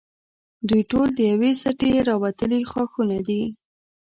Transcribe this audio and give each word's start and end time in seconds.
دوی 0.67 0.81
ټول 0.91 1.07
د 1.13 1.19
یوې 1.31 1.51
سټې 1.63 1.91
راوتلي 2.09 2.59
ښاخونه 2.71 3.17
دي. 3.27 3.41